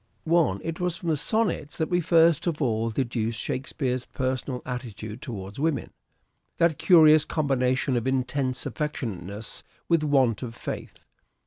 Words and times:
1. 0.23 0.61
It 0.63 0.79
was 0.79 0.97
from 0.97 1.09
the 1.09 1.15
Sonnets 1.15 1.77
that 1.77 1.91
we 1.91 2.01
first 2.01 2.47
of 2.47 2.59
all 2.59 2.89
Former 2.89 2.89
references 2.89 2.95
deduced 3.35 3.39
Shakespeare's 3.39 4.05
personal 4.05 4.63
attitude 4.65 5.21
towards 5.21 5.57
summarized, 5.57 5.75
women: 5.75 5.89
that 6.57 6.79
curious 6.79 7.23
combination 7.23 7.95
of 7.95 8.07
intense 8.07 8.65
affectionateness 8.65 9.61
with 9.89 10.01
want 10.03 10.41
of 10.41 10.55
faith. 10.55 11.05